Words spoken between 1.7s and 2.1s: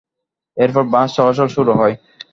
হয়।